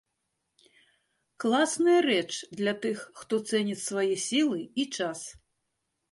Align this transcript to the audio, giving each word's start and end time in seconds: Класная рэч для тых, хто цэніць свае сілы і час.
Класная 1.43 1.97
рэч 2.07 2.31
для 2.61 2.73
тых, 2.85 3.03
хто 3.19 3.39
цэніць 3.51 3.75
свае 3.89 4.15
сілы 4.27 4.59
і 4.85 4.87
час. 4.97 5.19